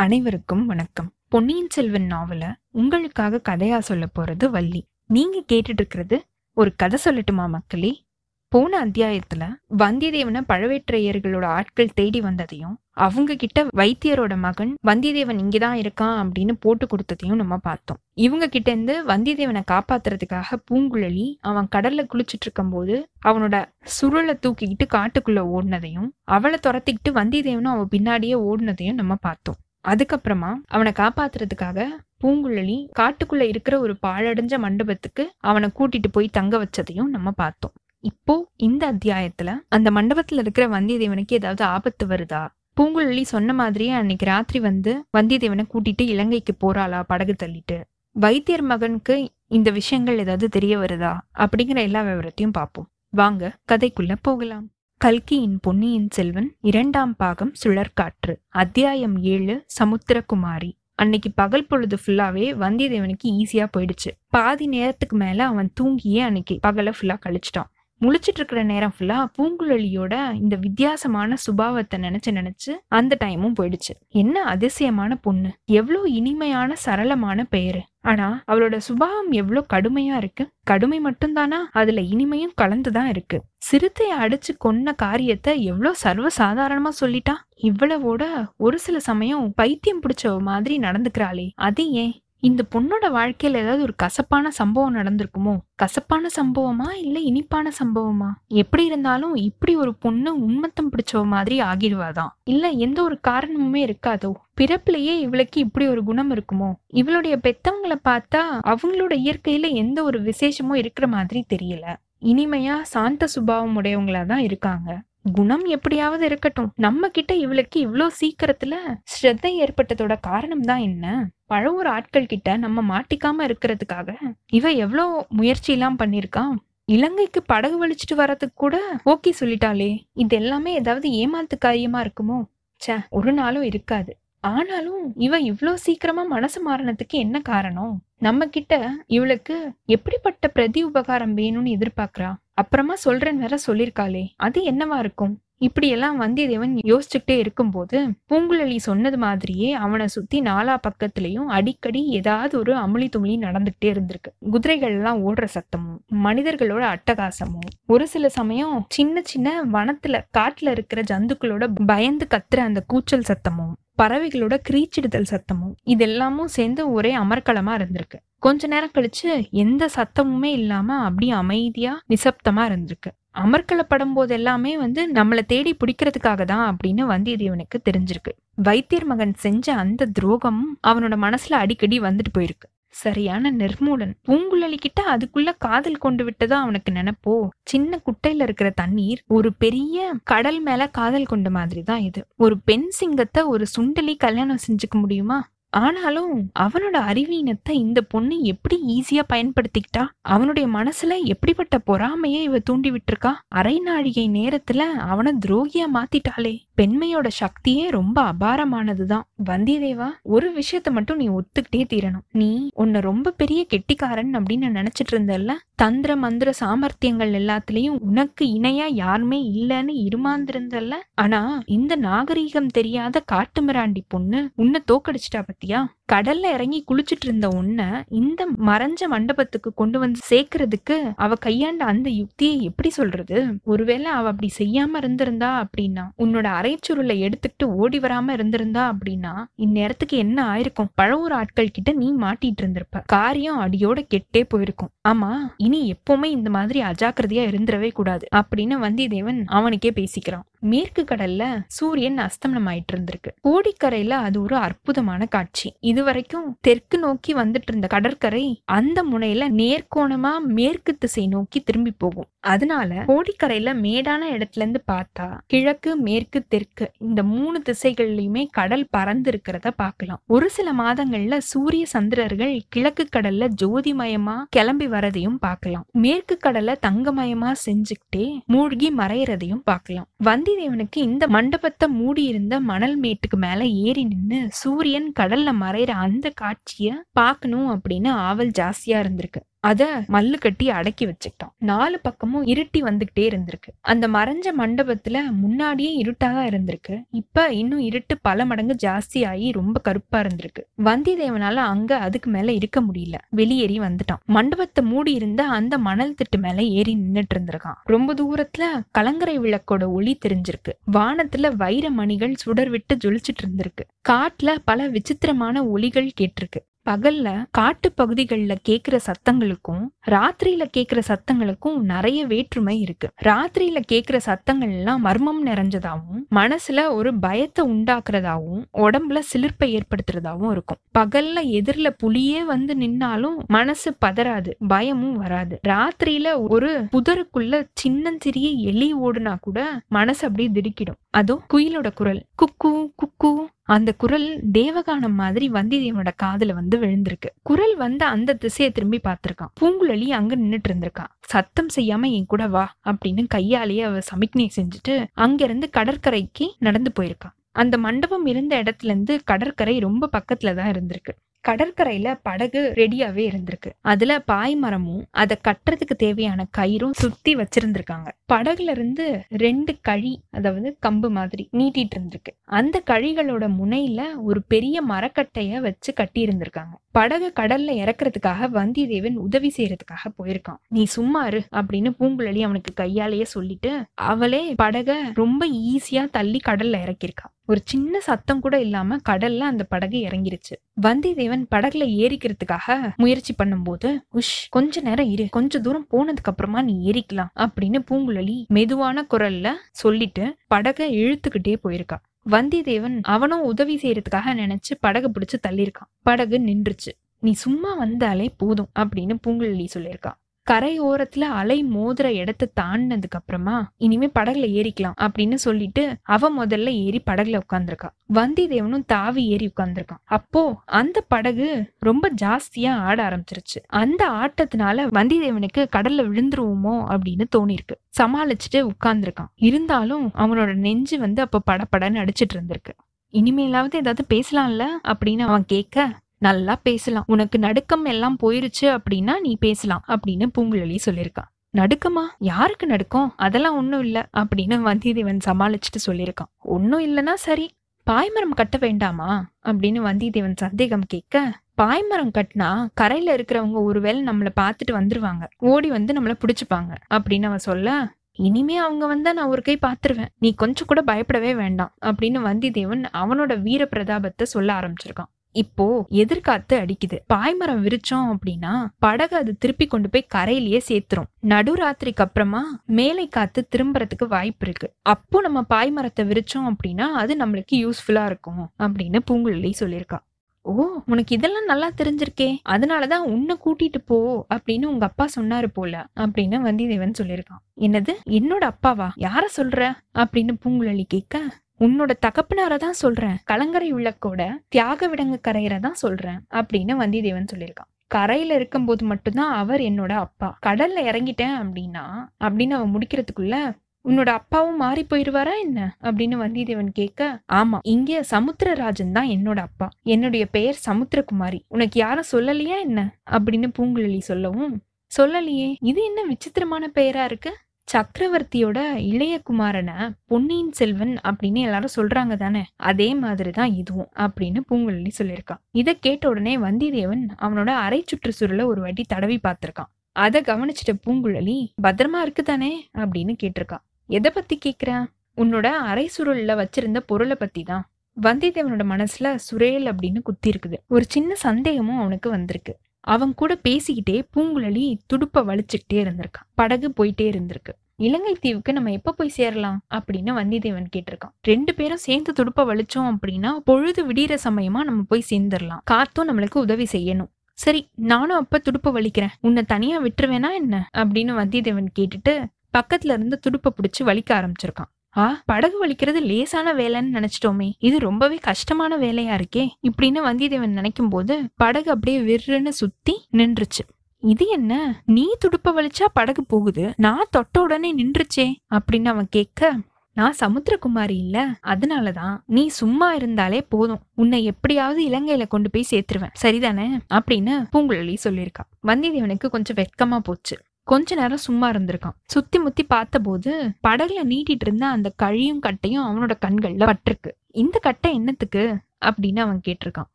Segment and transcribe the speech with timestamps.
[0.00, 1.12] அனைவருக்கும் வணக்கம்.
[1.28, 4.86] பொன்னியின் செல்வன் நாவல உங்களுக்காக கதையா சொல்ல போறது வள்ளி.
[5.06, 8.04] நீங்க கேட்டுட்டு இருக்கிறது ஒரு கதை சொல்லட்டுமா மக்களே?
[8.48, 16.52] போன அத்தியாயத்துல வந்தியத்தேவனை பழவேற்றையர்களோட ஆட்கள் தேடி வந்ததையும் அவங்க கிட்ட வைத்தியரோட மகன் வந்தியத்தேவன் இங்கதான் இருக்கான் அப்படின்னு
[16.60, 17.98] போட்டு கொடுத்ததையும் நம்ம பார்த்தோம்.
[18.12, 23.64] இவங்க கிட்ட இருந்து வந்தியத்தேவனை காப்பாத்துறதுக்காக பூங்குழலி அவன் கடல்ல குளிச்சுட்டு இருக்கும் போது அவனோட
[24.00, 29.56] சுருளை தூக்கிக்கிட்டு காட்டுக்குள்ள ஓடினதையும் அவளை துரத்திக்கிட்டு வந்தியத்தேவனும் அவன் பின்னாடியே ஓடினதையும் நம்ம பார்த்தோம்.
[29.88, 31.86] அதுக்கப்புறமா அவனை காப்பாத்துறதுக்காக
[32.24, 37.72] பூங்குழலி காட்டுக்குள்ள இருக்கிற ஒரு பாழடைஞ்ச மண்டபத்துக்கு அவனை கூட்டிட்டு போய் தங்க வச்சதையும் நம்ம பார்த்தோம்.
[38.00, 42.48] இப்போ இந்த அத்தியாயத்துல அந்த மண்டபத்துல இருக்கிற வந்தியத்தேவனுக்கு ஏதாவது ஆபத்து வருதா?
[42.76, 47.82] பூங்குழலி சொன்ன மாதிரியே அன்னைக்கு ராத்திரி வந்து வந்தியத்தேவனை கூட்டிட்டு இலங்கைக்கு போறாளா படகு தள்ளிட்டு.
[48.16, 51.18] வைத்தியர் மகனுக்கு இந்த விஷயங்கள் ஏதாவது தெரிய வருதா?
[51.34, 52.88] அப்படிங்கிற எல்லா விவரத்தையும் பார்ப்போம்.
[53.08, 54.70] வாங்க கதைக்குள்ள போகலாம்.
[55.02, 60.72] கல்கியின் பொன்னியின் செல்வன் இரண்டாம் பாகம் சுழற்காற்று அத்தியாயம் ஏழு சமுத்திரகுமாரி.
[60.94, 64.10] அன்னைக்கு பகல் பொழுது ஃபுல்லாவே வந்தியத்தேவனுக்கு ஈஸியா போயிடுச்சு.
[64.28, 67.70] பாதி நேரத்துக்கு மேல அவன் தூங்கியே அன்னைக்கு பகலை ஃபுல்லா கழிச்சிட்டான்.
[68.00, 73.94] முழிச்சிட்டு இருக்கிற நேரம் ஃபுல்லா பூங்குழலியோட இந்த வித்தியாசமான சுபாவத்தை நினைச்சு நினைச்சு அந்த டைமும் போயிடுச்சு.
[74.08, 75.52] என்ன அதிசயமான பொண்ணு.
[75.64, 77.80] எவ்வளோ இனிமையான சரளமான பெயரு.
[78.04, 80.48] ஆனா அவளோட சுபாவம் எவ்வளோ கடுமையா இருக்கு?
[80.64, 81.58] கடுமை மட்டும்தானா?
[81.72, 83.38] அதுல இனிமையும் கலந்துதான் இருக்கு.
[83.58, 87.34] சிறுத்தையை அடிச்சு கொன்ன காரியத்தை எவ்வளோ சர்வசாதாரணமா சொல்லிட்டா?
[87.62, 88.22] இவ்வளவோட
[88.56, 92.14] ஒரு சில சமயம் பைத்தியம் பிடிச்ச மாதிரி நடந்துக்கிறாளே அது ஏன்?
[92.40, 95.58] இந்த பொண்ணோட வாழ்க்கையில ஏதாவது ஒரு கசப்பான சம்பவம் நடந்திருக்குமோ?
[95.74, 98.28] கசப்பான சம்பவமா இல்ல இனிப்பான சம்பவமா?
[98.48, 102.28] எப்படி இருந்தாலும் இப்படி ஒரு பொண்ணு உண்மத்தம் பிடிச்சவ மாதிரி ஆகிடுவாதான்.
[102.44, 104.32] இல்ல எந்த ஒரு காரணமுமே இருக்காதோ?
[104.60, 106.72] பிறப்புலயே இவளுக்கு இப்படி ஒரு குணம் இருக்குமோ?
[106.86, 111.96] இவளுடைய பெத்தவங்களை பார்த்தா அவங்களோட இயற்கையில எந்த ஒரு விசேஷமும் இருக்கிற மாதிரி தெரியல.
[112.20, 115.02] இனிமையா சாந்த சுபாவம் உடையவங்களா தான் இருக்காங்க.
[115.24, 116.72] குணம் எப்படியாவது இருக்கட்டும்.
[116.76, 118.74] நம்ம கிட்ட இவளுக்கு இவ்வளோ சீக்கிரத்துல
[119.12, 121.06] ஸ்ரத்தை ஏற்பட்டதோட காரணம் தான் என்ன?
[121.46, 124.10] பழவூர் ஆட்கள் கிட்ட நம்ம மாட்டிக்காம இருக்கிறதுக்காக
[124.50, 126.54] இவ எவ்வளோ முயற்சி எல்லாம் பண்ணிருக்கான்
[126.88, 128.76] இலங்கைக்கு படகு வலிச்சிட்டு வர்றதுக்கு கூட
[129.06, 129.90] ஓகே சொல்லிட்டாளே.
[130.14, 132.38] இது எல்லாமே ஏதாவது ஏமாத்து காரியமா இருக்குமோ?
[132.82, 134.12] ச்சே ஒரு நாளும் இருக்காது.
[134.44, 138.02] ஆனாலும் இவ இவ்வளோ சீக்கிரமா மனசு மாறினதுக்கு என்ன காரணம்?
[138.18, 138.74] நம்ம கிட்ட
[139.06, 142.34] இவளுக்கு எப்படிப்பட்ட பிரதி உபகாரம் வேணும்னு எதிர்பார்க்கறா?
[142.54, 145.34] அப்புறமா சொல்றேன்னு வேற சொல்லிருக்காளே அது என்னவா இருக்கும்?
[145.58, 147.96] இப்படி எல்லாம் வந்தியத்தேவன் யோசிச்சுக்கிட்டே இருக்கும்போது
[148.28, 154.30] பூங்குழலி சொன்னது மாதிரியே அவனை சுத்தி நாலா பக்கத்துலயும் அடிக்கடி ஏதாவது ஒரு அமுளி துமளி நடந்துகிட்டே இருந்திருக்கு.
[154.50, 161.66] குதிரைகள் எல்லாம் ஓடுற சத்தமும் மனிதர்களோட அட்டகாசமும் ஒரு சில சமயம் சின்ன சின்ன வனத்துல காட்டுல இருக்கிற ஜந்துக்களோட
[161.86, 168.18] பயந்து கத்துற அந்த கூச்சல் சத்தமும் பறவைகளோட கிரீச்சிடுதல் சத்தமும் இதெல்லாமும் சேர்ந்து ஒரே அமர்க்களமா இருந்திருக்கு.
[168.38, 173.10] கொஞ்ச நேரம் கழிச்சு எந்த சத்தமுமே இல்லாம அப்படியே அமைதியா நிசப்தமா இருந்திருக்கு.
[173.34, 178.32] அமர்க்களப்படும் போது எல்லாமே வந்து நம்மளை தேடி பிடிக்கிறதுக்காக தான் அப்படின்னு வந்தியத்தேவனுக்கு தெரிஞ்சிருக்கு.
[178.54, 182.68] வைத்தியர் மகன் செஞ்ச அந்த துரோகமும் அவனோட மனசுல அடிக்கடி வந்துட்டு போயிருக்கு.
[182.90, 184.12] சரியான நிர்மூலன்.
[184.28, 187.48] பூங்குழலி கிட்ட அதுக்குள்ள காதல் கொண்டு விட்டதா அவனுக்கு நினைப்போ?
[187.64, 192.26] சின்ன குட்டையில இருக்கிற தண்ணீர் ஒரு பெரிய கடல் மேல காதல் கொண்ட மாதிரி தான் இது.
[192.36, 195.48] ஒரு பெண் சிங்கத்தை ஒரு சுண்டலி கல்யாணம் செஞ்சுக்க முடியுமா?
[195.68, 200.06] ஆனாலும் அவனோட அறிவீனத்தை இந்த பொண்ணு எப்படி ஈஸியா பயன்படுத்திக்கிட்டா?
[200.20, 203.32] அவனுடைய மனசுல எப்படிப்பட்ட பொறாமையை இவ தூண்டி விட்டுருக்கா?
[203.48, 206.58] அரை நாழிகை நேரத்துல அவனை துரோகியா மாத்திட்டாளே.
[206.80, 209.24] பெண்மையோட சக்தியே ரொம்ப அபாரமானதுதான்.
[209.44, 212.24] வந்தியதேவா ஒரு விஷயத்த மட்டும் நீ ஒத்துக்கிட்டே தீரணும்.
[212.32, 219.38] நீ உன்னை ரொம்ப பெரிய கெட்டிக்காரன் அப்படின்னு நினைச்சிட்டு இருந்தல்ல தந்திர மந்திர சாமர்த்தியங்கள் எல்லாத்துலயும் உனக்கு இணையா யாருமே
[219.52, 225.80] இல்லைன்னு இருமாந்திருந்தல்ல ஆனா இந்த நாகரீகம் தெரியாத காட்டு மிராண்டி பொண்ணு உன்னை தோக்கடிச்சிட்டா பத்தியா?
[226.12, 232.56] கடல்ல இறங்கி குளிச்சிட்டு இருந்த உன்னை இந்த மறைஞ்ச மண்டபத்துக்கு கொண்டு வந்து சேர்க்கறதுக்கு அவ கையாண்ட அந்த யுக்தியை
[232.60, 233.38] எப்படி சொல்றது?
[233.64, 240.56] ஒருவேளை அவ அப்படி செய்யாம இருந்திருந்தா அப்படின்னா உன்னோட அரைச்சுருளை எடுத்துக்கிட்டு ஓடி வராம இருந்திருந்தா அப்படின்னா இந்நேரத்துக்கு என்ன
[240.56, 240.88] ஆயிருக்கும்?
[241.02, 243.02] பழவூர் ஆட்கள் கிட்ட நீ மாட்டிட்டு இருந்திருப்ப.
[243.06, 244.88] காரியம் அடியோட கெட்டே போயிருக்கும்.
[245.08, 248.26] ஆமா இனி எப்பவுமே இந்த மாதிரி அஜாக்கிரதையா இருந்துடவே கூடாது.
[248.36, 250.42] அப்படின்னு வந்தியத்தேவன் அவனுக்கே பேசிக்கிறான்.
[250.60, 255.76] மேற்கு கடல்ல சூரியன் அஸ்தமனம் ஆயிட்டு இருந்திருக்கு கோடிக்கரையில அது ஒரு அற்புதமான காட்சி.
[255.80, 262.28] இதுவரைக்கும் தெற்கு நோக்கி வந்துட்டு இருந்த கடற்கரை அந்த முனையில நேர்கோணமா மேற்கு திசை நோக்கி திரும்பி போகும்.
[262.40, 269.70] அதனால கோடிக்கரையில மேடான இடத்துல இருந்து பார்த்தா கிழக்கு மேற்கு தெற்கு இந்த மூணு திசைகள்லயுமே கடல் பறந்து இருக்கிறத
[269.76, 270.20] பார்க்கலாம்.
[270.26, 275.86] ஒரு சில மாதங்கள்ல சூரிய சந்திரர்கள் கிழக்கு கடல்ல ஜோதிமயமா கிளம்பி வரதையும் பார்க்கலாம்.
[275.92, 280.08] மேற்கு கடலை தங்கமயமா செஞ்சுக்கிட்டே மூழ்கி மறையறதையும் பார்க்கலாம்.
[280.50, 286.90] வந்திதேவனுக்கு இந்த மண்டபத்தை மூடி இருந்த மணல் மேட்டுக்கு மேல ஏறி நின்னு சூரியன் கடல்ல மறையிற அந்த காட்சிய
[287.12, 289.40] பார்க்கணும் அப்படின்னு ஆவல் ஜாஸ்தியா இருந்திருக்கு.
[289.60, 293.70] அதை மல்லு கட்டி அடக்கி வச்சுக்கிட்டான் நாலு பக்கமும் இருட்டி வந்துகிட்டே இருந்திருக்கு.
[293.80, 297.04] அந்த மறைஞ்ச மண்டபத்துல முன்னாடியே இருட்டாக இருந்திருக்கு.
[297.10, 300.62] இப்ப இன்னும் இருட்டு பல மடங்கு ஜாஸ்தி ஆகி ரொம்ப கருப்பா இருந்திருக்கு.
[300.78, 303.14] வந்தியத்தேவனால அங்க அதுக்கு மேல இருக்க முடியல.
[303.30, 307.78] வெளியேறி வந்துட்டான் மண்டபத்தை மூடி இருந்த அந்த மணல் திட்டு மேல ஏறி நின்னுட்டு இருந்திருக்கான்.
[307.84, 310.72] ரொம்ப தூரத்துல கலங்கரை விளக்கோட ஒளி தெரிஞ்சிருக்கு.
[310.92, 313.84] வானத்துல வைர மணிகள் சுடர் விட்டு ஜொலிச்சிட்டு இருந்திருக்கு.
[314.08, 316.68] காட்டுல பல விசித்திரமான ஒளிகள் கேட்டிருக்கு.
[316.88, 323.08] பகல்ல காட்டு பகுதிகளில் கேட்குற சத்தங்களுக்கும் ராத்திரியில கேட்குற சத்தங்களுக்கும் நிறைய வேற்றுமை இருக்கு.
[323.24, 330.80] ராத்திரியில கேட்குற சத்தங்கள் எல்லாம் மர்மம் நிறைஞ்சதாகவும் மனசுல ஒரு பயத்தை உண்டாக்குறதாகவும் உடம்புல சிலிர்ப்பை ஏற்படுத்துறதாகவும் இருக்கும்.
[330.98, 335.60] பகல்ல எதிரில புலியே வந்து நின்னாலும் மனசு பதறாது பயமும் வராது.
[335.68, 340.98] ராத்திரியில ஒரு புதருக்குள்ள சின்னஞ்சிறிய எலி ஓடுனா கூட மனசு அப்படியே திடுக்கிடும்.
[341.10, 342.22] அதோ குயிலோட குரல்.
[342.42, 342.72] குக்கு
[343.02, 343.32] குக்கு.
[343.74, 347.28] அந்த குரல் தேவகானம் மாதிரி வந்தியத்தேவனோட காதுல வந்து விழுந்திருக்கு.
[347.42, 349.52] குரல் வந்து அந்த திசையை திரும்பி பார்த்திருக்கான்.
[349.60, 354.94] பூங்குழலி அங்க நின்றுட்டு இருந்திருக்கான் சத்தம் செய்யாம என் கூட வா அப்படின்னு கையாலேயே அவ சமிக்ஞை செஞ்சுட்டு
[355.26, 361.12] அங்கிருந்து கடற்கரைக்கு நடந்து போயிருக்கான் அந்த மண்டபம் இருந்த இடத்துல இருந்து கடற்கரை ரொம்ப பக்கத்துல தான் இருந்திருக்கு.
[361.48, 363.70] கடற்கரையில படகு ரெடியாவே இருந்திருக்கு.
[363.80, 368.08] அதுல பாய் மரமும் அதை கட்டுறதுக்கு தேவையான கயிறும் சுத்தி வச்சிருந்திருக்காங்க.
[368.32, 372.32] படகுல இருந்து ரெண்டு கழி அதாவது கம்பு மாதிரி நீட்டிட்டு இருந்திருக்கு.
[372.44, 380.04] அந்த கழிகளோட முனையில ஒரு பெரிய மரக்கட்டைய வச்சு கட்டி இருந்திருக்காங்க படகு கடல்ல இறக்குறதுக்காக வந்தியத்தேவன் உதவி செய்யறதுக்காக
[380.18, 380.60] போயிருக்கான்.
[380.68, 387.28] நீ சும்மா இரு அப்படின்னு பூங்குழலி அவனுக்கு கையாலேயே சொல்லிட்டு அவளே படக ரொம்ப ஈஸியா தள்ளி கடல்ல இறக்கியிருக்கா.
[387.46, 390.54] ஒரு சின்ன சத்தம் கூட இல்லாம கடல்ல அந்த படகு இறங்கிருச்சு.
[390.82, 397.32] வந்தியத்தேவன் படகுல ஏறிக்கிறதுக்காக முயற்சி பண்ணும்போது உஷ் கொஞ்ச நேரம் இரு கொஞ்ச தூரம் போனதுக்கு அப்புறமா நீ ஏறிக்கலாம்
[397.36, 401.98] அப்படின்னு பூங்குழலி மெதுவான குரல்ல சொல்லிட்டு படகை இழுத்துக்கிட்டே போயிருக்கா.
[402.28, 405.90] வந்தியத்தேவன் அவனும் உதவி செய்யறதுக்காக நினைச்சு படகு பிடிச்சு தள்ளியிருக்கான்.
[406.02, 406.92] படகு நின்றுச்சு.
[407.20, 414.08] நீ சும்மா வந்தாலே போதும் அப்படின்னு பூங்குழலி சொல்லியிருக்கான் கரை ஓரத்துல அலை மோதுற இடத்த தாண்டினதுக்கு அப்புறமா இனிமே
[414.18, 421.04] படகுல ஏறிக்கலாம் அப்படின்னு சொல்லிட்டு அவ முதல்ல ஏறி படகுல உட்காந்துருக்கா வந்தியத்தேவனும் தாவி ஏறி உட்காந்துருக்கான் அப்போ அந்த
[421.08, 421.48] படகு
[421.78, 423.58] ரொம்ப ஜாஸ்தியா ஆட ஆரம்பிச்சிருச்சு.
[423.66, 427.76] அந்த ஆட்டத்தினால வந்தியத்தேவனுக்கு கடல்ல விழுந்துருவோமோ அப்படின்னு தோணிருக்கு.
[427.98, 432.74] சமாளிச்சுட்டு உட்காந்துருக்கான் இருந்தாலும் அவனோட நெஞ்சு வந்து அப்ப படபடன்னு அடிச்சிட்டு இருந்திருக்கு.
[433.14, 435.76] இனிமேலாவது ஏதாவது பேசலாம்ல அப்படின்னு அவன் கேட்க
[436.22, 437.04] நல்லா பேசலாம்.
[437.06, 442.02] உனக்கு நடுக்கம் எல்லாம் போயிருச்சு அப்படின்னா நீ பேசலாம் அப்படின்னு பூங்குழலி சொல்லியிருக்கான் நடுக்கமா?
[442.18, 443.12] யாருக்கு நடுக்கம்?
[443.16, 446.30] அதெல்லாம் ஒன்றும் இல்ல அப்படின்னு வந்தியத்தேவன் சமாளிச்சுட்டு சொல்லியிருக்கான்.
[446.38, 447.46] ஒன்னும் இல்லைன்னா சரி
[447.86, 449.08] பாய்மரம் கட்ட வேண்டாமா?
[449.44, 451.22] அப்படின்னு வந்தியத்தேவன் சந்தேகம் கேட்க
[451.62, 455.24] பாய்மரம் கட்டினா கரையில இருக்கிறவங்க ஒருவேளை நம்மள பார்த்துட்டு வந்துருவாங்க.
[455.38, 457.88] ஓடி வந்து நம்மள பிடிச்சிப்பாங்க அப்படின்னு அவன் சொல்ல
[458.18, 460.12] இனிமே அவங்க வந்தா நான் ஒரு கை பார்த்துருவேன்.
[460.18, 461.72] நீ கொஞ்சம் கூட பயப்படவே வேண்டாம்.
[461.86, 465.10] அப்படின்னு வந்தியத்தேவன் அவனோட வீர பிரதாபத்தை சொல்ல ஆரம்பிச்சிருக்கான்.
[465.32, 466.98] இப்போ எதிர்காத்து அடிக்குது.
[467.14, 471.10] பாய்மரம் விரிச்சோம் அப்படின்னா படகு அது திருப்பி கொண்டு போய் கரையிலேயே சேர்த்துரும்.
[471.22, 474.72] நடுராத்திரிக்கு அப்புறமா மேலை காத்து திரும்புறதுக்கு வாய்ப்பு இருக்கு.
[474.82, 479.98] அப்போ நம்ம பாய்மரத்தை விரிச்சோம் அப்படின்னா அது நம்மளுக்கு யூஸ்ஃபுல்லா இருக்கும் அப்படின்னு பூங்குழலி சொல்லியிருக்கா.
[480.42, 482.36] ஓ உனக்கு இதெல்லாம் நல்லா தெரிஞ்சிருக்கே.
[482.48, 487.42] அதனாலதான் உன்னை கூட்டிட்டு போ அப்படின்னு உங்க அப்பா சொன்னாரு போல அப்படின்னு வந்திதேவன் சொல்லியிருக்கான்.
[487.56, 487.92] என்னது?
[488.08, 488.88] என்னோட அப்பாவா?
[488.96, 489.72] யார சொல்ற?
[489.94, 491.22] அப்படின்னு பூங்குழலி கேட்க
[491.60, 493.16] உன்னோட தகப்பனார தான் சொல்றேன்.
[493.24, 497.70] கலங்கரை விளக்கோட தியாக விடங்கு கரையரை தான் சொல்றேன் அப்படின்னு வந்தியத்தேவன் சொல்லியிருக்கான்.
[497.86, 500.38] கரையில இருக்கும்போது மட்டும்தான் அவர் என்னோட அப்பா.
[500.46, 501.84] கடல்ல இறங்கிட்டேன் அப்படின்னா
[502.24, 503.36] அப்படின்னு அவன் முடிக்கிறதுக்குள்ள
[503.84, 505.76] உன்னோட அப்பாவும் மாறி போயிருவாரா என்ன?
[505.82, 509.68] அப்படின்னு வந்தியத்தேவன் கேட்க ஆமா இங்க சமுத்திரராஜன் தான் என்னோட அப்பா.
[509.84, 511.38] என்னுடைய பெயர் சமுத்திரகுமாரி.
[511.48, 512.80] உனக்கு யாரும் சொல்லலையா என்ன?
[513.10, 514.56] அப்படின்னு பூங்குழலி சொல்லவும்
[514.92, 515.54] சொல்லலையே.
[515.60, 517.32] இது என்ன விசித்திரமான பெயரா இருக்கு?
[517.72, 522.44] சக்கரவர்த்தியோட இளைய குமாரனை பொன்னியின் செல்வன் அப்படின்னு எல்லாரும் சொல்றாங்க தானே?
[522.56, 528.82] அதே மாதிரிதான் இதுவும் அப்படின்னு பூங்குழலி சொல்லியிருக்கான் இதை கேட்ட உடனே வந்தியத்தேவன் அவனோட அரை சுற்றுச்சூழல ஒரு வாட்டி
[528.82, 529.70] தடவி பார்த்திருக்கான்.
[529.92, 532.68] அதை கவனிச்சிட்ட பூங்குழலி பத்திரமா இருக்கு தானே?
[532.78, 534.86] அப்படின்னு கேட்டிருக்கான் எதை பத்தி கேக்குற
[535.16, 537.70] உன்னோட அரை சுருள்ல வச்சிருந்த பொருளை பத்தி தான்.
[538.02, 540.58] வந்தியத்தேவனோட மனசுல சுரேல் அப்படின்னு குத்தி இருக்குது.
[540.68, 542.58] ஒரு சின்ன சந்தேகமும் அவனுக்கு வந்திருக்கு.
[542.80, 547.52] அவன் கூட பேசிக்கிட்டே பூங்குழலி துடுப்பை வலிச்சுக்கிட்டே இருந்திருக்கான் படகு போயிட்டே இருந்திருக்கு.
[547.76, 549.64] இலங்கை தீவுக்கு நம்ம எப்ப போய் சேரலாம்?
[549.74, 551.12] அப்படின்னு வந்தியத்தேவன் கேட்டிருக்கான்.
[551.22, 555.60] ரெண்டு பேரும் சேர்ந்து துடுப்ப வலிச்சோம் அப்படின்னா பொழுது விடிகிற சமயமா நம்ம போய் சேர்ந்துடலாம்.
[555.70, 557.08] காத்தும் நம்மளுக்கு உதவி செய்யணும்.
[557.32, 559.12] சரி நானும் அப்ப துடுப்ப வலிக்கிறேன்.
[559.20, 560.70] உன்னை தனியா விட்டுருவேனா என்ன?
[560.76, 562.24] அப்படின்னு வந்தியத்தேவன் கேட்டுட்டு
[562.58, 564.79] பக்கத்துல இருந்து துடுப்பை பிடிச்சி வலிக்க ஆரம்பிச்சிருக்கான்.
[564.96, 565.22] ஆ?
[565.26, 567.52] படகு வலிக்கிறது லேசான வேலைன்னு நினைச்சிட்டோமே.
[567.58, 569.48] இது ரொம்பவே கஷ்டமான வேலையா இருக்கே.
[569.62, 573.66] இப்படின்னு வந்தியத்தேவன் நினைக்கும் போது படகு அப்படியே விருன்னு சுத்தி நின்றுச்சு.
[573.98, 574.82] இது என்ன?
[574.86, 576.72] நீ துடுப்ப வலிச்சா படகு போகுது.
[576.76, 579.56] நான் தொட்ட உடனே நின்றுச்சே அப்படின்னு அவன் கேட்க
[579.92, 581.38] நான் சமுத்திரகுமாரி இல்ல.
[581.46, 583.80] அதனாலதான் நீ சும்மா இருந்தாலே போதும்.
[583.94, 586.10] உன்னை எப்படியாவது இலங்கையில கொண்டு போய் சேர்த்துருவேன்.
[586.22, 586.80] சரிதானே?
[586.94, 588.44] அப்படின்னு பூங்குழலி சொல்லியிருக்கா.
[588.66, 590.38] வந்தியத்தேவனுக்கு கொஞ்சம் வெட்கமா போச்சு.
[590.70, 591.96] கொஞ்ச நேரம் சும்மா இருந்திருக்கான்.
[592.04, 597.10] சுத்தி முத்தி பார்த்தபோது படகுல நீட்டிட்டு இருந்த அந்த கழியும் கட்டையும் அவனோட கண்கள்ல பட்டிருக்கு.
[597.26, 598.58] இந்த கட்டை என்னத்துக்கு?
[598.84, 599.88] அப்படின்னு அவன் கேட்டிருக்கான்.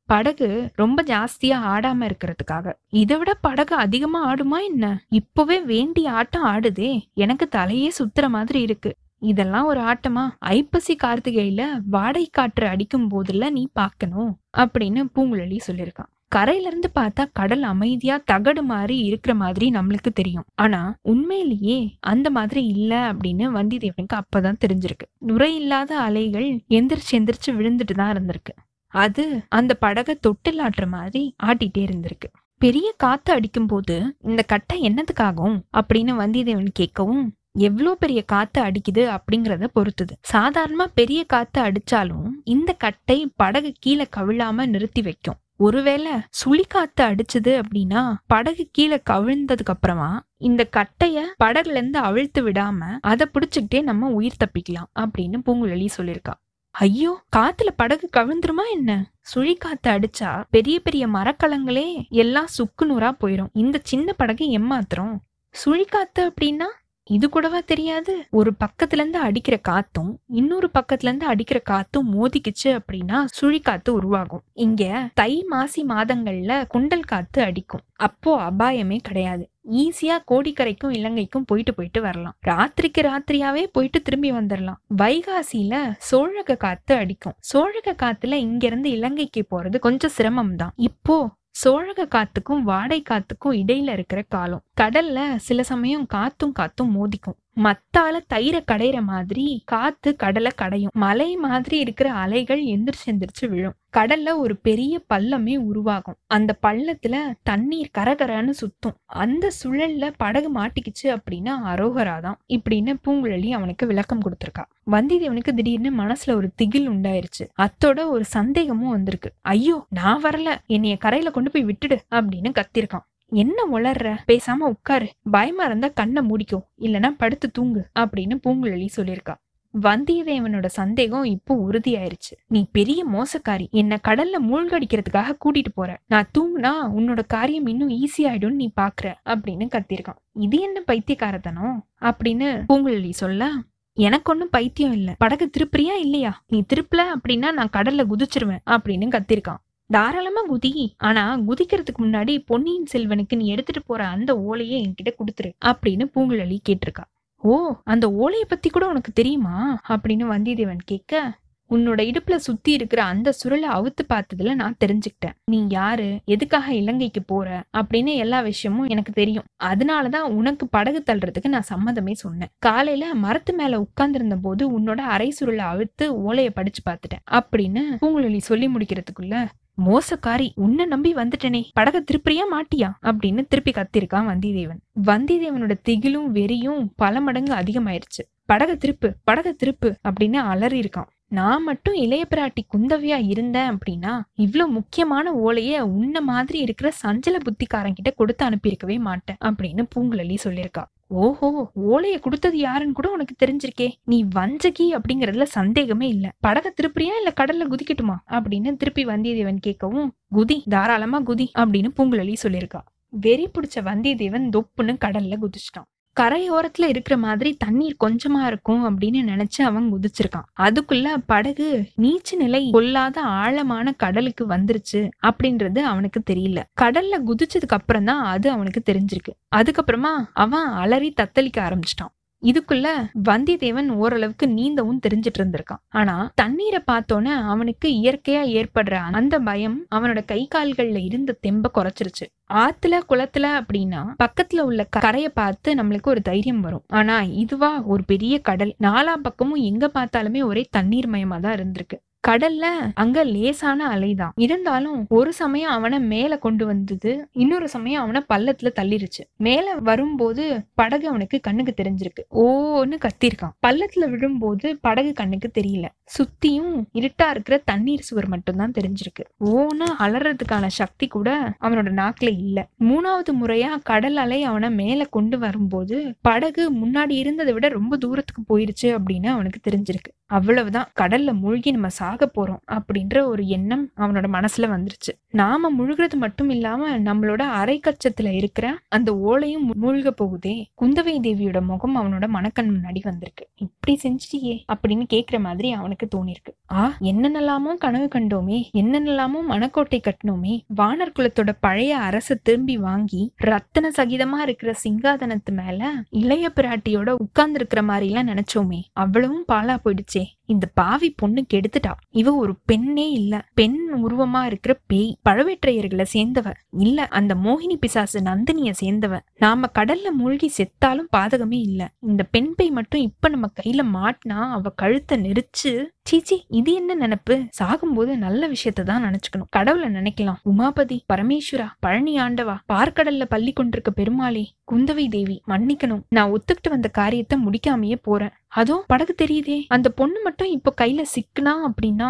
[0.05, 2.73] படகு ரொம்ப ஜாஸ்தியா ஆடாம இருக்கிறதுக்காக.
[2.89, 5.05] இதை விட படகு அதிகமா ஆடுமா என்ன?
[5.09, 7.03] இப்பவே வேண்டிய ஆட்டம் ஆடுதே.
[7.13, 8.95] எனக்கு தலையே சுத்துற மாதிரி இருக்கு.
[9.19, 10.29] இதெல்லாம் ஒரு ஆட்டமா?
[10.39, 14.37] ஐப்பசி கார்த்திகையில வாடகை காற்று அடிக்கும் போதுல நீ பார்க்கணும்.
[14.57, 16.13] அப்படின்னு பூங்குழலி சொல்லியிருக்கான்.
[16.31, 20.45] கரையிலிருந்து பார்த்தா கடல் அமைதியா தகடு மாதிரி இருக்கிற மாதிரி நம்மளுக்கு தெரியும்.
[20.55, 25.07] ஆனா உண்மையிலேயே அந்த மாதிரி இல்ல அப்படின்னு வந்தியத்தேவனுக்கு அப்பதான் தெரிஞ்சிருக்கு.
[25.19, 28.53] நுரை இல்லாத அலைகள் எந்திரிச்சு எந்திரிச்சு விழுந்துட்டு தான் இருந்திருக்கு.
[28.87, 32.29] அது அந்த படகை தொட்டிலாட்டுற மாதிரி ஆட்டிட்டே இருந்திருக்கு.
[32.61, 35.57] பெரிய காத்து அடிக்கும் போது இந்த கட்டை என்னத்துக்காகும்?
[35.77, 37.23] அப்படின்னு வந்தியத்தேவன் கேட்கவும்
[37.57, 39.17] எவ்வளோ பெரிய காத்து அடிக்குது?
[39.17, 40.13] அப்படிங்கிறத பொறுத்துது.
[40.33, 45.39] சாதாரணமா பெரிய காத்து அடிச்சாலும் இந்த கட்டை படகு கீழே கவிழாம நிறுத்தி வைக்கும்.
[45.57, 53.27] ஒருவேளை சுழிக்காத்து அடிச்சது அப்படின்னா படகு கீழே கவிழ்ந்ததுக்கு அப்புறமா இந்த கட்டைய படகுல இருந்து அவிழ்த்து விடாம அதை
[53.33, 56.33] பிடிச்சுக்கிட்டே நம்ம உயிர் தப்பிக்கலாம் அப்படின்னு பூங்குழலி சொல்லியிருக்கா.
[56.75, 58.91] ஐயோ காத்துல படகு கவிழ்ந்துருமா என்ன?
[59.35, 63.53] சுழிக்காத்து அடிச்சா பெரிய பெரிய மரக்கலங்களே எல்லாம் சுக்கு நூறா போயிரும்.
[63.53, 65.15] இந்த சின்ன படகு ஏமாத்திரம்
[65.55, 66.67] சுழிக்காத்து அப்படின்னா
[67.09, 68.13] இது கூடவா தெரியாது?
[68.29, 74.43] ஒரு பக்கத்துல இருந்து அடிக்கிற காத்தும் இன்னொரு பக்கத்துல இருந்து அடிக்கிற காத்தும் மோதிக்குச்சு அப்படின்னா சுழிக்காத்து உருவாகும்.
[74.53, 74.83] இங்க
[75.13, 77.83] தை மாசி மாதங்கள்ல குண்டல் காத்து அடிக்கும்.
[77.97, 79.43] அப்போ அபாயமே கிடையாது.
[79.75, 82.35] ஈஸியா கோடிக்கரைக்கும் இலங்கைக்கும் போயிட்டு போயிட்டு வரலாம்.
[82.47, 85.75] ராத்திரிக்கு ராத்திரியாவே போயிட்டு திரும்பி வந்துடலாம் வைகாசியில
[86.09, 87.37] சோழக காத்து அடிக்கும்.
[87.51, 91.17] சோழக காத்துல இங்க இருந்து இலங்கைக்கு போறது கொஞ்சம் சிரமம் தான் இப்போ
[91.55, 94.63] சோழக காத்துக்கும் வாடை காத்துக்கும் இடையில இருக்கிற காலம்.
[94.81, 97.37] கடல்ல சில சமயம் காத்தும் காத்தும் மோதிக்கும்.
[97.63, 100.91] மத்தால தயிரை கடையிற மாதிரி காத்து கடலை கடையும்.
[100.93, 103.73] மலை மாதிரி இருக்கிற அலைகள் எந்திரிச்சு எந்திரிச்சு விழும்.
[103.97, 106.15] கடல்ல ஒரு பெரிய பள்ளமே உருவாகும்.
[106.27, 108.95] அந்த பள்ளத்துல தண்ணீர் கரகரன்னு சுத்தும்.
[109.05, 114.65] அந்த சுழல்ல படகு மாட்டிக்கிச்சு அப்படின்னா அரோகராதான் இப்படின்னு பூங்குழலி அவனுக்கு விளக்கம் கொடுத்துருக்கா.
[114.91, 117.49] வந்தியத்தேவனுக்கு திடீர்னு மனசுல ஒரு திகில் உண்டாயிருச்சு.
[117.61, 119.33] அத்தோட ஒரு சந்தேகமும் வந்திருக்கு.
[119.41, 120.55] ஐயோ நான் வரல.
[120.65, 123.13] என்னைய கரையில கொண்டு போய் விட்டுடு அப்படின்னு கத்திருக்கான்.
[123.31, 124.17] என்ன உளர்ற?
[124.27, 125.07] பேசாம உட்காரு.
[125.31, 129.33] பயமா இருந்தா கண்ணை முடிக்கும் இல்லனா படுத்து தூங்கு அப்படின்னு பூங்குழலி சொல்லியிருக்கா.
[129.81, 132.33] வந்தியத்தேவனோட சந்தேகம் இப்போ உறுதியாயிருச்சு.
[132.47, 133.69] நீ பெரிய மோசக்காரி.
[133.69, 135.99] என்ன கடல்ல மூழ்கடிக்கிறதுக்காக கூட்டிட்டு போற.
[136.05, 141.87] நான் தூங்குனா உன்னோட காரியம் இன்னும் ஈஸி ஆயிடும்னு நீ பாக்குற அப்படின்னு கத்திருக்கான் இது என்ன பைத்தியக்காரத்தனம்?
[142.01, 143.49] அப்படின்னு பூங்குழலி சொல்ல
[143.97, 145.15] எனக்கு ஒன்றும் பைத்தியம் இல்ல.
[145.17, 146.43] படகு திருப்புறியா இல்லையா?
[146.47, 150.93] நீ திருப்பல அப்படின்னா நான் கடல்ல குதிச்சிருவேன் அப்படின்னு கத்திருக்கான் தாராளமா குதி.
[150.97, 157.03] ஆனா குதிக்கிறதுக்கு முன்னாடி பொன்னியின் செல்வனுக்கு நீ எடுத்துட்டு போற அந்த ஓலையை என்கிட்ட கொடுத்துரு அப்படின்னு பூங்குழலி கேட்டிருக்கா.
[157.37, 159.81] ஓ அந்த ஓலையை பத்தி கூட உனக்கு தெரியுமா?
[159.89, 161.37] அப்படின்னு வந்தியத்தேவன் கேட்க
[161.69, 165.33] உன்னோட இடுப்புல சுத்தி இருக்கிற அந்த சுருளை அவுத்து பார்த்ததுல நான் தெரிஞ்சுக்கிட்டேன்.
[165.45, 166.19] நீ யாரு?
[166.25, 167.63] எதுக்காக இலங்கைக்கு போற?
[167.77, 169.43] அப்படின்னு எல்லா விஷயமும் எனக்கு தெரியும்.
[169.63, 172.47] அதனாலதான் உனக்கு படகு தள்ளுறதுக்கு நான் சம்மதமே சொன்னேன்.
[172.59, 177.31] காலையில மரத்து மேல உட்கார்ந்திருந்த போது உன்னோட அரை சுருளை அவுத்து ஓலையை படிச்சு பார்த்துட்டேன்.
[177.31, 179.47] அப்படின்னு பூங்குழலி சொல்லி முடிக்கிறதுக்குள்ள
[179.85, 181.63] மோசக்காரி உன்னை நம்பி வந்துட்டனே.
[181.79, 182.89] படக திருப்பியா மாட்டியா?
[183.01, 188.23] அப்படின்னு திருப்பி கத்திருக்கான் வந்திதேவன் வந்தியத்தேவனோட திகிலும் வெறியும் பல மடங்கு அதிகமாயிருச்சு.
[188.53, 194.71] படக திருப்பு படக திருப்பு அப்படின்னு அலறி இருக்கான் நான் மட்டும் இளைய பிராட்டி குந்தவியா இருந்தேன் அப்படின்னா இவ்வளவு
[194.71, 200.83] முக்கியமான ஓலைய உன்ன மாதிரி இருக்கிற சஞ்சல புத்திக்காரங்கிட்ட கொடுத்து அனுப்பியிருக்கவே மாட்டேன் அப்படின்னு பூங்குழலி சொல்லியிருக்கா.
[201.07, 203.91] ஓஹோ ஓலையை கொடுத்தது யாருன்னு கூட உனக்கு தெரிஞ்சிருக்கே.
[204.05, 206.31] நீ வஞ்சகி அப்படிங்கறதுல சந்தேகமே இல்ல.
[206.47, 208.15] படக திருப்பியா இல்ல கடல்ல குதிக்கட்டுமா?
[208.27, 212.81] அப்படின்னு திருப்பி வந்தியத்தேவன் கேட்கவும் குதி தாராளமா குதி அப்படின்னு பூங்குழலி சொல்லியிருக்கா.
[213.09, 215.94] வெறி பிடிச்ச வந்தியத்தேவன் தொப்புன்னு கடல்ல குதிச்சிட்டான்.
[216.19, 220.47] கரையோரத்துல இருக்கிற மாதிரி தண்ணீர் கொஞ்சமா இருக்கும் அப்படின்னு நினைச்சு அவன் குதிச்சிருக்கான்.
[220.59, 226.61] அதுக்குள்ள படகு நீச்சு நிலை கொல்லாத ஆழமான கடலுக்கு வந்துருச்சு அப்படின்றது அவனுக்கு தெரியல.
[226.81, 229.33] கடல்ல குதிச்சதுக்கு அப்புறம் தான் அது அவனுக்கு தெரிஞ்சிருக்கு.
[229.55, 232.13] அதுக்கப்புறமா அவன் அலறி தத்தளிக்க ஆரம்பிச்சிட்டான்.
[232.49, 232.87] இதுக்குள்ள
[233.29, 235.81] வந்தியத்தேவன் ஓரளவுக்கு நீந்தவும் தெரிஞ்சிட்டு இருந்திருக்கான்.
[235.89, 242.25] ஆனா தண்ணீரை பார்த்தோன்னே அவனுக்கு இயற்கையா ஏற்படுற அந்த பயம் அவனோட கை கால்கள்ல இருந்த தெம்ப குறைச்சிருச்சு.
[242.53, 246.83] ஆத்துல குளத்துல அப்படின்னா பக்கத்துல உள்ள கரையை பார்த்து நம்மளுக்கு ஒரு தைரியம் வரும்.
[246.87, 248.75] ஆனா இதுவா ஒரு பெரிய கடல்.
[248.83, 251.97] நாலா பக்கமும் எங்க பார்த்தாலுமே ஒரே தண்ணீர் மயமா தான் இருந்திருக்கு.
[252.27, 252.61] கடல்ல
[252.93, 254.29] அங்க லேசான அலைதான்.
[254.35, 259.23] இருந்தாலும் ஒரு சமயம் அவனை மேல கொண்டு வந்தது இன்னொரு சமயம் அவனை பள்ளத்துல தள்ளிருச்சு.
[259.37, 262.33] மேல வரும்போது படகு அவனுக்கு கண்ணுக்கு தெரிஞ்சிருக்கு.
[262.33, 263.51] ஓன்னு கத்திருக்கான்.
[263.67, 265.85] பள்ளத்துல விழும்போது படகு கண்ணுக்கு தெரியல.
[266.03, 269.43] சுத்தியும் இருட்டா இருக்கிற தண்ணீர் சுவர் மட்டும்தான் தெரிஞ்சிருக்கு.
[269.45, 272.67] ஓன்னு அலறதுக்கான சக்தி கூட அவனோட நாக்குல இல்ல.
[272.79, 278.81] மூணாவது முறையா கடல் அலை அவனை மேல கொண்டு வரும்போது படகு முன்னாடி இருந்ததை விட ரொம்ப தூரத்துக்கு போயிருச்சு
[278.81, 280.13] அப்படின்னு அவனுக்கு தெரிஞ்சிருக்கு.
[280.25, 280.89] அவ்வளவுதான்.
[280.99, 285.11] கடல்ல மூழ்கி நம்ம சாக போறோம் அப்படின்ற ஒரு எண்ணம் அவனோட மனசுல வந்துருச்சு.
[285.31, 292.25] நாம முழுகிறது மட்டும் இல்லாம நம்மளோட அரைக்கச்சத்துல இருக்கிற அந்த ஓலையும் மூழ்க போகுதே குந்தவை தேவியோட முகம் அவனோட
[292.27, 293.45] மனக்கண் முன்னாடி வந்திருக்கு.
[293.55, 296.53] இப்படி செஞ்சிட்டியே அப்படின்னு கேக்குற மாதிரி அவனுக்கு தோணிருக்கு.
[296.71, 304.39] ஆ என்னென்னலாமோ கனவு கண்டோமே என்னென்னலாமோ மணக்கோட்டை கட்டினோமே வானர் குலத்தோட பழைய அரச திரும்பி வாங்கி ரத்தன சகிதமா
[304.47, 310.23] இருக்கிற சிங்காதனத்து மேல இளைய பிராட்டியோட உட்கார்ந்து இருக்கிற மாதிரி எல்லாம் நினைச்சோமே அவ்வளவும் பாலா போயிடுச்சே.
[310.45, 311.93] இந்த பாவி பொண்ணு கெடுத்துட்டா.
[312.11, 313.47] இவ ஒரு பெண்ணே இல்ல.
[313.53, 315.15] பெண் உருவமா இருக்கிற பேய்.
[315.29, 316.51] பழவேற்றையர்களை சேர்ந்தவ.
[316.77, 319.19] இல்ல அந்த மோகினி பிசாசு நந்தினிய சேர்ந்தவ.
[319.35, 321.93] நாம கடல்ல மூழ்கி செத்தாலும் பாதகமே இல்ல.
[321.99, 325.73] இந்த பெண் பேய் மட்டும் இப்ப நம்ம கையில மாட்டினா அவ கழுத்தை நெரிச்சு
[326.09, 327.35] சீச்சி இது என்ன நினைப்பு?
[327.59, 329.49] சாகும்போது நல்ல விஷயத்தை தான் நினைச்சுக்கணும்.
[329.55, 330.39] கடவுளை நினைக்கலாம்.
[330.51, 336.03] உமாபதி பரமேஸ்வரா பழனி ஆண்டவா பார்க்கடல்ல பள்ளி கொண்டிருக்க பெருமாளே குந்தவை தேவி மன்னிக்கணும்.
[336.15, 338.35] நான் ஒத்துக்கிட்டு வந்த காரியத்தை முடிக்காமையே போறேன்.
[338.59, 339.57] அதோ படகு தெரியுதே.
[339.75, 342.09] அந்த பொண்ணு மட்டும் இப்போ கையில சிக்குனா அப்படின்னா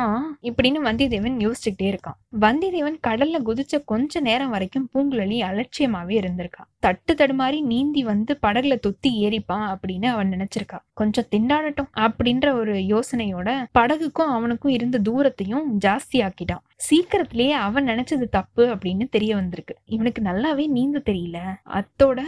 [0.49, 2.17] இப்படின்னு வந்தியத்தேவன் யோசிச்சுக்கிட்டே இருக்கான்.
[2.43, 6.63] வந்தியத்தேவன் கடல்ல குதிச்ச கொஞ்ச நேரம் வரைக்கும் பூங்குழலி அலட்சியமாவே இருந்திருக்கா.
[6.85, 10.79] தட்டு தடுமாறி நீந்தி வந்து படகுல தொத்தி ஏறிப்பான் அப்படின்னு அவன் நினைச்சிருக்கா.
[11.01, 13.49] கொஞ்சம் திண்டாடட்டும் அப்படின்ற ஒரு யோசனையோட
[13.85, 19.75] படகுக்கும் அவனுக்கும் இருந்த தூரத்தையும் ஜாஸ்தி ஆக்கிட்டான் சீக்கிரத்திலேயே அவன் நினைச்சது தப்பு அப்படின்னு தெரிய வந்திருக்கு.
[19.85, 21.37] இவனுக்கு நல்லாவே நீந்த தெரியல.
[21.69, 22.21] அத்தோட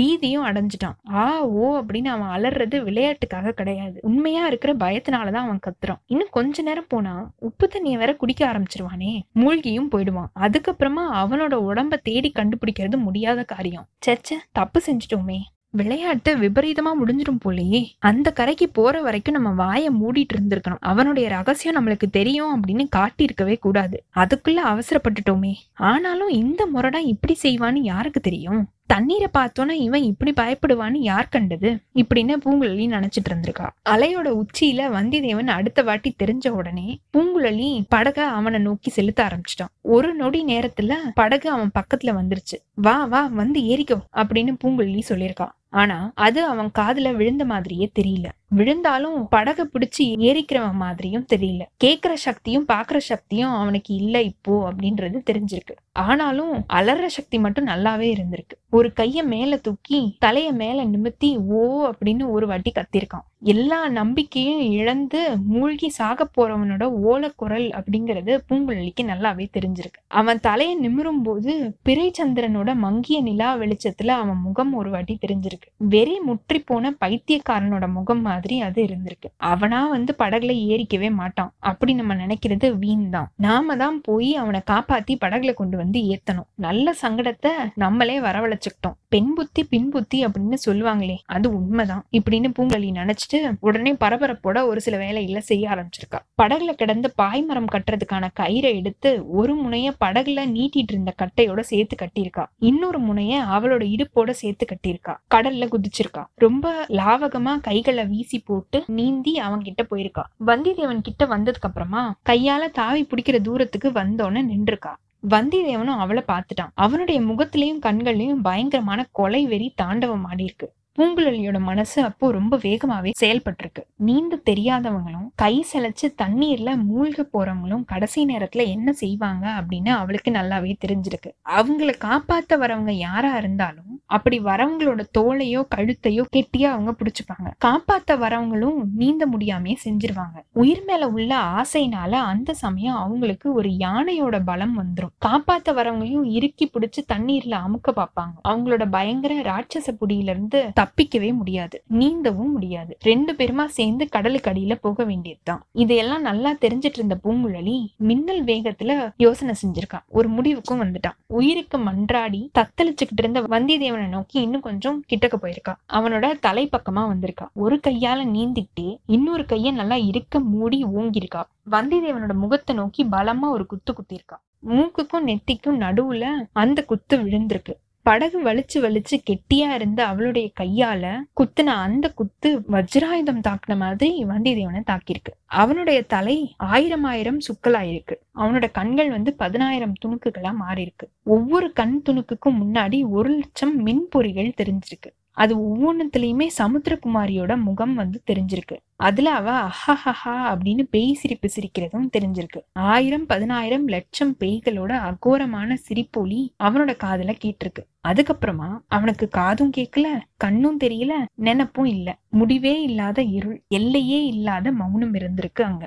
[0.00, 1.14] பீதியும் அடைஞ்சிட்டான்.
[1.14, 3.98] ஆ ஓ அப்படின்னு அவன் அலறது விளையாட்டுக்காக கிடையாது.
[4.02, 6.00] உண்மையா இருக்கிற பயத்தினாலதான் அவன் கத்துறான்.
[6.06, 9.20] இன்னும் கொஞ்ச நேரம் போனா உப்பு தண்ணிய வேற குடிக்க ஆரம்பிச்சிருவானே.
[9.34, 10.30] மூழ்கியும் போயிடுவான்.
[10.38, 13.86] அதுக்கப்புறமா அவனோட உடம்ப தேடி கண்டுபிடிக்கிறது முடியாத காரியம்.
[14.06, 15.38] சச்ச தப்பு செஞ்சுட்டோமே.
[15.70, 20.80] விளையாட்டு விபரீதமா முடிஞ்சிடும் போலயே அந்த கரைக்கு போற வரைக்கும் நம்ம வாயை மூடிட்டு இருந்திருக்கணும்.
[20.80, 24.04] அவனுடைய ரகசியம் நம்மளுக்கு தெரியும் அப்படின்னு காட்டியிருக்கவே கூடாது.
[24.16, 25.54] அதுக்குள்ள அவசரப்பட்டுட்டோமே.
[25.74, 28.68] ஆனாலும் இந்த முரடா இப்படி செய்வான்னு யாருக்கு தெரியும்?
[28.86, 31.78] தண்ணீரை பார்த்தோன்னா இவன் இப்படி பயப்படுவான்னு யார் கண்டது?
[31.94, 33.68] இப்படின்னு பூங்குழலி நினைச்சிட்டு இருந்திருக்கா.
[33.90, 39.72] அலையோட உச்சியில வந்திதேவன் அடுத்த வாட்டி தெரிஞ்ச உடனே பூங்குழலி படக அவனை நோக்கி செலுத்த ஆரம்பிச்சிட்டான்.
[39.80, 42.56] ஒரு நொடி நேரத்துல படகு அவன் பக்கத்துல வந்துருச்சு.
[42.74, 48.26] வா வா வந்து ஏறிக்கோ அப்படின்னு பூங்குழலி சொல்லியிருக்கான் ஆனா அது அவன் காதுல விழுந்த மாதிரியே தெரியல.
[48.48, 51.62] விழுந்தாலும் படக பிடிச்சு ஏறிக்கிறவன் மாதிரியும் தெரியல.
[51.84, 55.76] கேக்குற சக்தியும் பாக்குற சக்தியும் அவனுக்கு இல்ல இப்போ அப்படின்றது தெரிஞ்சிருக்கு.
[55.92, 58.56] ஆனாலும் அலற சக்தி மட்டும் நல்லாவே இருந்திருக்கு.
[58.70, 63.26] ஒரு கைய மேல தூக்கி தலைய மேல நிமித்தி ஓ அப்படின்னு ஒரு வாட்டி கத்திருக்கான்.
[63.40, 70.00] எல்லா நம்பிக்கையும் இழந்து மூழ்கி சாக போறவனோட ஓலக்குரல் அப்படிங்கிறது பூங்குழலிக்கு நல்லாவே தெரிஞ்சிருக்கு.
[70.06, 71.52] அவன் தலையை நிமிரும் போது
[71.88, 75.68] பிறைச்சந்திரனோட மங்கிய நிலா வெளிச்சத்துல அவன் முகம் ஒரு வாட்டி தெரிஞ்சிருக்கு.
[75.76, 79.28] வெறி முற்றி போன பைத்தியக்காரனோட முகம் மாதிரி மாதிரி அது இருந்திருக்கு.
[79.52, 81.52] அவனா வந்து படகுல ஏறிக்கவே மாட்டான்.
[81.70, 83.28] அப்படி நம்ம நினைக்கிறது வீண் தான்.
[83.46, 86.48] நாம தான் போய் அவனை காப்பாத்தி படகுல கொண்டு வந்து ஏத்தணும்.
[86.66, 88.96] நல்ல சங்கடத்தை நம்மளே வரவழைச்சுக்கிட்டோம்.
[89.10, 92.04] பெண் புத்தி பின் புத்தி அப்படின்னு சொல்லுவாங்களே அது உண்மைதான்.
[92.12, 96.18] இப்படின்னு பூங்கலி நினைச்சிட்டு உடனே பரபரப்போட ஒரு சில வேலைகளை செய்ய ஆரம்பிச்சிருக்கா.
[96.42, 102.46] படகுல கிடந்த பாய்மரம் கட்டுறதுக்கான கயிறை எடுத்து ஒரு முனைய படகுல நீட்டிட்டு இருந்த கட்டையோட சேர்த்து கட்டியிருக்கா.
[102.58, 105.16] இன்னொரு முனைய அவளோட இடுப்போட சேர்த்து கட்டியிருக்கா.
[105.34, 106.24] கடல்ல குதிச்சிருக்கா.
[106.34, 110.22] ரொம்ப லாவகமா கைகளை வீசி போட்டு நீந்தி அவன் கிட்ட போயிருக்கா.
[110.46, 116.72] வந்தியத்தேவன் கிட்ட வந்ததுக்கு அப்புறமா கையால தாவி பிடிக்கிற தூரத்துக்கு வந்தோன்னு நின்றுருக்கா வந்தியத்தேவனும் அவளை பார்த்துட்டான்.
[116.74, 123.82] அவனுடைய முகத்திலையும் கண்கள்லையும் பயங்கரமான கொலை வெறி தாண்டவம் ஆடி இருக்கு பூங்குழலியோட மனசு அப்போ ரொம்ப வேகமாவே செயல்பட்டிருக்கு.
[123.96, 131.30] நீந்த தெரியாதவங்களும் கை செலைச்சு தண்ணீர்ல மூழ்க போறவங்களும் கடைசி நேரத்துல என்ன செய்வாங்க அப்படின்னு அவளுக்கு நல்லாவே தெரிஞ்சிருக்கு.
[131.44, 137.48] அவங்கள காப்பாத்த வரவங்க யாரா இருந்தாலும் அப்படி வரவங்களோட தோலையோ கழுத்தையோ கெட்டியா அவங்க பிடிச்சிப்பாங்க.
[137.64, 140.38] காப்பாத்த வரவங்களும் நீந்த முடியாமே செஞ்சிருவாங்க.
[140.52, 145.12] உயிர் மேல உள்ள ஆசைனால அந்த சமயம் அவங்களுக்கு ஒரு யானையோட பலம் வந்துரும்.
[145.26, 148.34] காப்பாத்த வரவங்களையும் இறுக்கி பிடிச்சு தண்ணீர்ல அமுக்க பார்ப்பாங்க.
[148.48, 152.96] அவங்களோட பயங்கர ராட்சச புடியில இருந்து தப்பிக்கவே முடியாது நீந்தவும் முடியாது.
[153.00, 155.62] ரெண்டு பேருமா சேர்ந்து கடலுக்கு அடியில போக வேண்டியதுதான்.
[155.72, 163.16] இதையெல்லாம் நல்லா தெரிஞ்சிட்டு இருந்த பூங்குழலி மின்னல் வேகத்துல யோசனை செஞ்சிருக்கான் ஒரு முடிவுக்கும் வந்துட்டான் உயிருக்கு மன்றாடி தத்தளிச்சுக்கிட்டு
[163.16, 165.74] இருந்த வந்தியத்தேவனை நோக்கி இன்னும் கொஞ்சம் கிட்டக்க போயிருக்கா.
[165.92, 167.46] அவனோட தலைப்பக்கமா வந்திருக்கா.
[167.52, 171.42] ஒரு கையால நீந்திட்டு இன்னொரு கைய நல்லா இருக்க மூடி ஓங்கியிருக்கா.
[171.70, 174.36] வந்தியத்தேவனோட முகத்தை நோக்கி பலமா ஒரு குத்து குத்திருக்கா
[174.68, 177.74] மூக்குக்கும் நெத்திக்கும் நடுவுல அந்த குத்து விழுந்திருக்கு.
[178.08, 181.04] படகு வலிச்சு வலிச்சு கெட்டியா இருந்த அவளுடைய கையால
[181.36, 185.32] குத்துன அந்த குத்து வஜ்ராயுதம் தாக்குன மாதிரி வந்தியத்தேவனை தாக்கியிருக்கு.
[185.44, 188.14] அவனுடைய தலை ஆயிரம் ஆயிரம் சுக்கலாயிருக்கு.
[188.34, 195.10] அவனோட கண்கள் வந்து பதினாயிரம் துணுக்குகளா மாறி இருக்கு ஒவ்வொரு கண் துணுக்குக்கும் முன்னாடி ஒரு லட்சம் மின்பொறிகள் தெரிஞ்சிருக்கு.
[195.38, 198.76] அது ஒவ்வொன்றுத்துலயுமே சமுத்திரகுமாரியோட முகம் வந்து தெரிஞ்சிருக்கு.
[199.00, 202.60] அதுல அவ அஹஹஹா அப்படின்னு பேய் சிரிப்பு சிரிக்கிறதும் தெரிஞ்சிருக்கு.
[202.86, 207.82] ஆயிரம் பதினாயிரம் லட்சம் பேய்களோட அகோரமான சிரிப்பொலி அவனோட காதுல கேட்டிருக்கு.
[208.08, 212.08] அதுக்கப்புறமா அவனுக்கு காதும் கேட்கல கண்ணும் தெரியல நினப்பும் இல்ல.
[212.30, 215.84] முடிவே இல்லாத இருள் எல்லையே இல்லாத மௌனம் இருந்திருக்கு அங்க.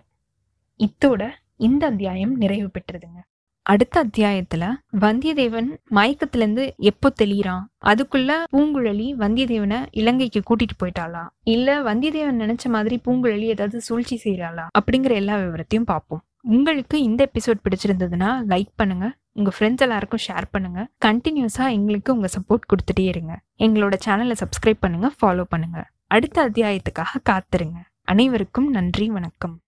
[0.79, 1.21] இத்தோட
[1.59, 3.19] இந்த அத்தியாயம் நிறைவு பெற்றதுங்க.
[3.63, 11.27] அடுத்த அத்தியாயத்துல வந்தியத்தேவன் மயக்கத்துல இருந்து எப்போ தெளிறான் அதுக்குள்ள பூங்குழலி வந்தியத்தேவனை இலங்கைக்கு கூட்டிட்டு போயிட்டாளா?
[11.43, 16.23] இல்ல வந்தியத்தேவன் நினைச்ச மாதிரி பூங்குழலி ஏதாவது சூழ்ச்சி செய்யறாளா அப்படிங்கிற எல்லா விவரத்தையும் பார்ப்போம்.
[16.41, 19.15] உங்களுக்கு இந்த எபிசோட் பிடிச்சிருந்ததுன்னா லைக் பண்ணுங்க.
[19.31, 20.87] உங்க ஃப்ரெண்ட்ஸ் எல்லாருக்கும் ஷேர் பண்ணுங்க.
[21.05, 23.39] கண்டினியூஸா எங்களுக்கு உங்க சப்போர்ட் கொடுத்துட்டே இருங்க.
[23.59, 25.89] எங்களோட சேனலை சப்ஸ்கிரைப் பண்ணுங்க ஃபாலோ பண்ணுங்க.
[26.07, 27.79] அடுத்த அத்தியாயத்துக்காக காத்துருங்க.
[28.03, 29.61] அனைவருக்கும் நன்றி வணக்கம்.